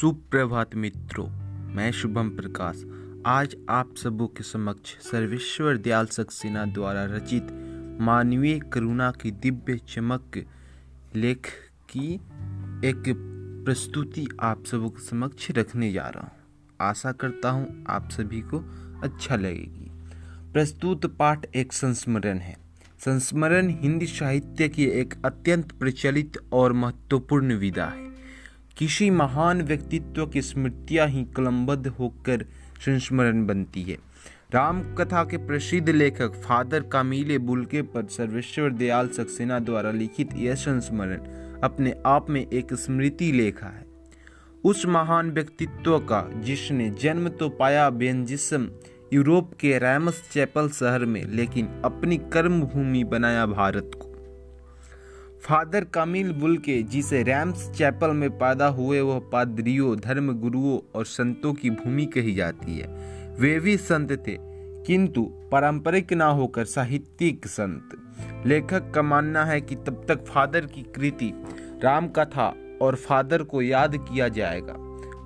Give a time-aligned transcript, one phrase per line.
[0.00, 1.26] सुप्रभात मित्रों,
[1.74, 2.84] मैं शुभम प्रकाश।
[3.26, 7.46] आज आप सबों के समक्ष सर्वेश्वर दयाल सक्सेना द्वारा रचित
[8.00, 10.44] मानवीय करुणा की दिव्य चमक
[11.16, 11.46] लेख
[11.90, 12.14] की
[12.88, 13.04] एक
[13.66, 16.32] प्रस्तुति आप सबों के समक्ष रखने जा रहा हूँ।
[16.80, 18.58] आशा करता हूँ आप सभी को
[19.02, 19.90] अच्छा लगेगी।
[20.52, 22.56] प्रस्तुत पाठ एक संस्मरण है।
[22.98, 28.05] संस्मरण हिंदी साहित्य की एक अत्यंत प्रचलित और महत्वपूर्ण विधा है।
[28.76, 32.44] किसी महान व्यक्तित्व की स्मृतियाँ ही कलमबद्ध होकर
[32.84, 33.96] संस्मरण बनती है।
[34.54, 40.54] राम कथा के प्रसिद्ध लेखक फादर कामिले बुलके पर सर्वेश्वर दयाल सक्सेना द्वारा लिखित यह
[40.54, 43.84] संस्मरण अपने आप में एक स्मृति लेखा है।
[44.64, 48.68] उस महान व्यक्तित्व का जिसने जन्म तो पाया बेंजिसम
[49.12, 54.05] यूरोप के रैमस चैपल शहर में, लेकिन अपनी कर्म भूमि बनाया भारत को।
[55.42, 61.52] फादर कामिल बुल्के, जिसे रैम्स चैपल में पैदा हुए वह पादरियों धर्म गुरुओं और संतों
[61.54, 62.88] की भूमि कही जाती है।
[63.40, 64.36] वे भी संत थे,
[64.86, 67.96] किंतु पारंपरिक ना होकर साहित्यिक संत।
[68.46, 71.32] लेखक का मानना है कि तब तक फादर की कृति
[71.84, 74.72] राम कथा और फादर को याद किया जाएगा।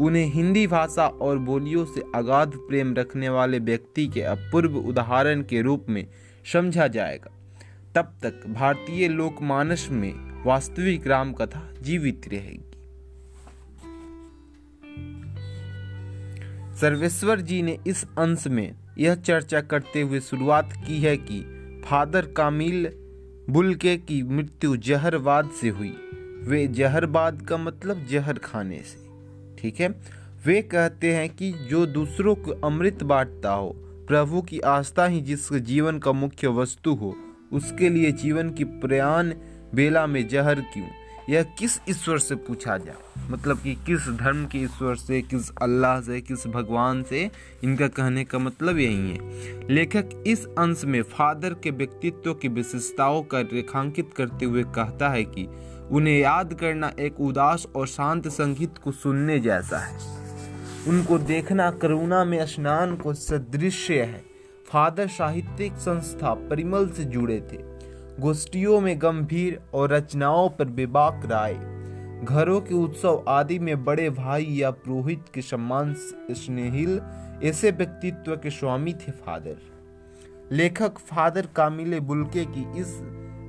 [0.00, 5.62] उन्हें हिंदी भाषा और बोलियों से अगाध प्रेम रखने वाले व्यक्ति के अपूर्व उदाहरण के
[5.62, 6.06] रूप में
[6.52, 7.30] समझा जाएगा।
[7.98, 12.70] तब तक भारतीय लोकमानस में वास्तविक राम कथा जीवित रहेगी।
[16.76, 21.40] सर्वेश्वर जी ने इस अंश में यह चर्चा करते हुए शुरुआत की है कि
[21.86, 22.92] फादर कामिल
[23.50, 25.96] बुलके की मृत्यु जहरवाद से हुई।
[26.42, 29.08] वे जहरवाद का मतलब जहर खाने से,
[29.62, 29.88] ठीक है?
[30.46, 33.74] वे कहते हैं कि जो दूसरों को अमृत बांटता हो,
[34.08, 37.16] प्रभु की आस्था ही जिसके जीवन का मुख्य वस्तु हो
[37.52, 39.34] उसके लिए जीवन की प्रयाण
[39.74, 40.86] बेला में जहर क्यों?
[41.30, 42.96] यह किस ईश्वर से पूछा जाए?
[43.30, 47.30] मतलब कि किस धर्म के ईश्वर से, किस अल्लाह से, किस भगवान से?
[47.64, 49.18] इनका कहने का मतलब यही है।
[49.72, 55.24] लेखक इस अंश में फादर के व्यक्तित्व की विशेषताओं का रेखांकित करते हुए कहता है
[55.24, 55.48] कि
[55.90, 59.98] उन्हें याद करना एक उदास और शांत संगीत को सुनने जैसा है।
[60.88, 64.27] उनको देखना करुणा में स्नान को सदृश्य है।
[64.68, 67.58] फादर साहित्यिक संस्था परिमल से जुड़े थे।
[68.20, 71.54] गोष्ठियों में गंभीर और रचनाओं पर बेबाक राय।
[72.24, 75.94] घरों के उत्सव आदि में बड़े भाई या पुरोहित के सम्मान
[76.30, 77.00] स्नेहिल
[77.44, 79.56] ऐसे व्यक्तित्व के स्वामी थे फादर।
[80.52, 83.00] लेखक फादर कामिले बुलके की इस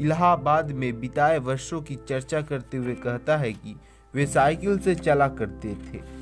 [0.00, 3.76] इलाहाबाद में बिताए वर्षों की चर्चा करते हुए कहता है कि
[4.14, 6.19] वे साइकिल से चला करते थे।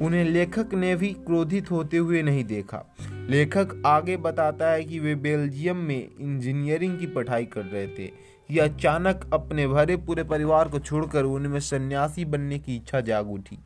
[0.00, 2.94] उन्हें लेखक ने भी क्रोधित होते हुए नहीं देखा।
[3.28, 8.58] लेखक आगे बताता है कि वे बेल्जियम में इंजीनियरिंग की पढ़ाई कर रहे थे। कि
[8.58, 13.58] अचानक अपने भरे पूरे परिवार को छोड़कर उनमें सन्यासी बनने की इच्छा जाग उठी।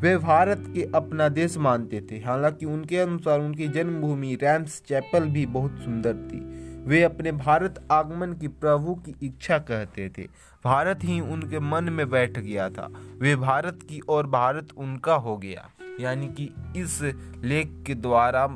[0.00, 5.46] वे भारत के अपना देश मानते थे। हालाँकि उनके अनुसार उनकी जन्मभूमि रैम्स चैपल भी
[5.46, 6.55] बहुत सुंदर थी।
[6.86, 10.22] वे अपने भारत आगमन की प्रभु की इच्छा कहते थे।
[10.64, 15.36] भारत ही उनके मन में बैठ गया था। वे भारत की और भारत उनका हो
[15.36, 15.70] गया।
[16.00, 17.02] यानी कि इस
[17.44, 18.46] लेख के द्वारा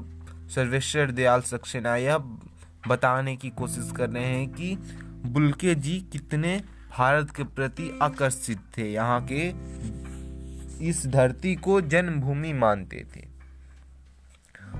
[0.48, 2.18] सर्वेश्वर दयाल सक्सेना यह
[2.88, 4.76] बताने की कोशिश कर रहे हैं कि
[5.26, 6.62] बुल्के जी कितने
[6.98, 9.48] भारत के प्रति आकर्षित थे। यहाँ के
[10.86, 13.20] इस धरती को जन्मभूमि मानते थे।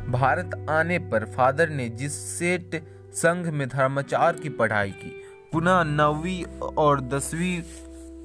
[0.09, 2.83] भारत आने पर फादर ने जिस सेठ
[3.13, 5.11] संघ में धर्माचार की पढ़ाई की।
[5.53, 6.45] पुनः नौवीं
[6.79, 7.61] और दसवीं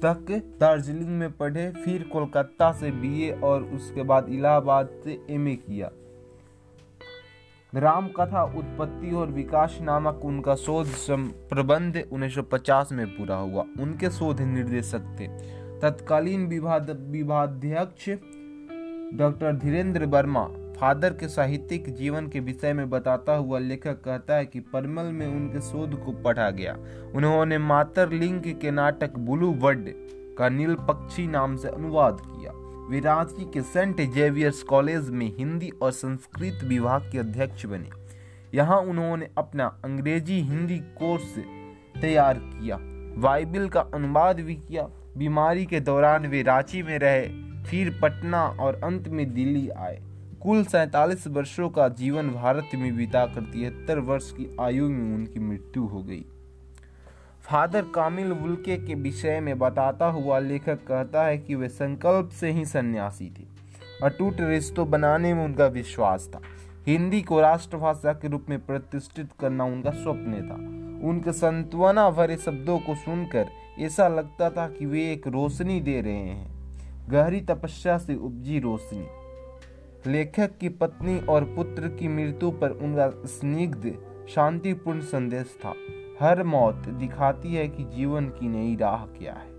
[0.02, 0.26] तक
[0.60, 5.90] दार्जिलिंग में पढ़े, फिर कोलकाता से बीए और उसके बाद इलाहाबाद से एमए किया।
[7.74, 10.86] राम कथा उत्पत्ति और विकास नामक उनका शोध
[11.48, 15.26] प्रबंध 1950 में पूरा हुआ। उनके शोध निर्देशक थे।
[15.80, 18.08] तत्कालीन विभाध्यक्ष
[19.18, 20.48] डॉक्टर धीरेन्द्र वर्मा।
[20.80, 25.26] फादर के साहित्यिक जीवन के विषय में बताता हुआ लेखक कहता है कि परमल में
[25.26, 26.76] उनके शोध को पढ़ा गया।
[27.14, 29.90] उन्होंने मातरलिंग के नाटक बुलू वर्ड
[30.38, 32.52] का नील पक्षी नाम से अनुवाद किया।
[32.90, 37.90] वे रांची के सेंट जेवियर्स कॉलेज में हिंदी और संस्कृत विभाग के अध्यक्ष बने।
[38.54, 41.34] यहाँ उन्होंने अपना अंग्रेज़ी हिंदी कोर्स
[42.00, 42.78] तैयार किया।
[43.20, 44.82] बाइबिल का अनुवाद भी किया।
[45.16, 47.28] बीमारी के दौरान वे रांची में रहे,
[47.64, 49.98] फिर पटना और अंत में दिल्ली आए।
[50.46, 55.84] कुल सैतालीस वर्षों का जीवन भारत में बिताकर तिहत्तर वर्ष की आयु में उनकी मृत्यु
[55.84, 56.24] हो गई।
[57.42, 62.50] फादर कामिल वुल्के के विषय में बताता हुआ लेखक कहता है कि वे संकल्प से
[62.50, 63.44] ही सन्यासी थे।
[64.02, 66.40] अटूट रिश्तों बनाने में उनका विश्वास था।
[66.86, 70.54] हिंदी को राष्ट्रभाषा के रूप में प्रतिष्ठित करना उनका स्वप्न था।
[71.08, 73.46] उनके संतवना भरे शब्दों को सुनकर
[73.78, 76.54] ऐसा लगता था कि वे एक रोशनी दे रहे हैं।
[77.08, 79.25] गहरी तपस्या से उपजी रोशनी।
[80.06, 83.94] लेखक की पत्नी और पुत्र की मृत्यु पर उनका स्निग्ध,
[84.28, 85.74] शांतिपूर्ण संदेश था।
[86.20, 89.56] हर मौत दिखाती है कि जीवन की नई राह क्या है।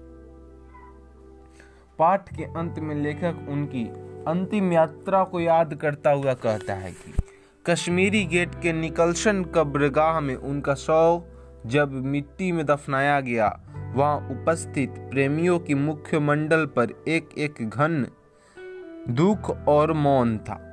[2.00, 3.86] पाठ के अंत में लेखक उनकी
[4.28, 7.14] अंतिम यात्रा को याद करता हुआ कहता है कि,
[7.66, 11.24] कश्मीरी गेट के निकलशन कब्रगाह में उनका शव
[11.66, 13.60] जब मिट्टी में दफनाया गया,
[13.96, 18.08] वहाँ उपस्थित प्रेमियों की मुख्य मंडल पर एक एक घन
[19.10, 20.64] दुख और मौन था।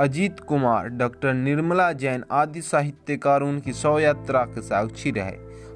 [0.00, 5.32] अजीत कुमार, डॉक्टर निर्मला जैन आदि साहित्यकार उनकी शव यात्रा के साक्षी रहे।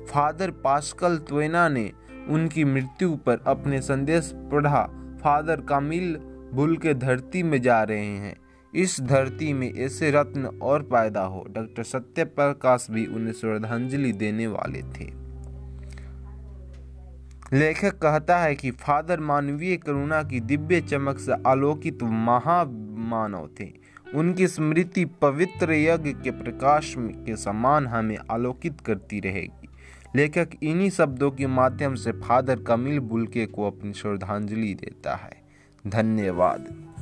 [0.07, 1.93] फादर पास्कल त्वेना ने
[2.29, 4.83] उनकी मृत्यु पर अपने संदेश पढ़ा,
[5.23, 6.17] फादर कामिल
[6.55, 8.37] बुल के धरती में जा रहे हैं।
[8.75, 14.47] इस धरती में ऐसे रत्न और पैदा हो। डॉक्टर सत्य प्रकाश भी उन्हें श्रद्धांजलि देने
[14.47, 15.26] वाले थे।
[17.53, 23.73] लेखक कहता है कि फादर मानवीय करुणा की दिव्य चमक से आलोकित महामानव थे।
[24.15, 29.69] उनकी स्मृति पवित्र यज्ञ के प्रकाश के समान हमें आलोकित करती रहेगी।
[30.17, 35.43] लेखक इन्हीं शब्दों के माध्यम से फादर कमिल बुलके को अपनी श्रद्धांजलि देता है।
[35.87, 36.96] धन्यवाद।